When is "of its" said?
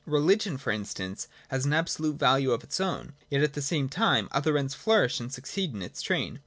2.53-2.79